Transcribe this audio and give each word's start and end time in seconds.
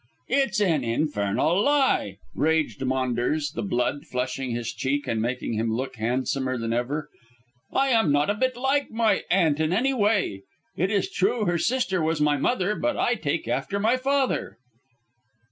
"It's 0.29 0.59
an 0.59 0.83
infernal 0.83 1.61
lie," 1.63 2.17
raged 2.33 2.83
Maunders, 2.83 3.51
the 3.51 3.61
blood 3.61 4.07
flushing 4.07 4.49
his 4.49 4.73
cheek 4.73 5.05
and 5.07 5.21
making 5.21 5.53
him 5.53 5.71
look 5.71 5.97
handsomer 5.97 6.57
than 6.57 6.73
ever. 6.73 7.07
"I 7.71 7.89
am 7.89 8.11
not 8.11 8.31
a 8.31 8.33
bit 8.33 8.57
like 8.57 8.89
my 8.89 9.21
aunt 9.29 9.59
in 9.59 9.71
any 9.71 9.93
way. 9.93 10.41
It 10.75 10.89
is 10.89 11.07
true 11.07 11.41
that 11.45 11.51
her 11.51 11.57
sister 11.59 12.01
was 12.01 12.19
my 12.19 12.35
mother, 12.35 12.73
but 12.73 12.97
I 12.97 13.13
take 13.13 13.47
after 13.47 13.79
my 13.79 13.95
father." 13.95 14.57